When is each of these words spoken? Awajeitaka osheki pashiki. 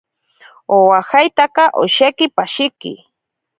Awajeitaka 0.75 1.63
osheki 1.83 2.25
pashiki. 2.35 2.91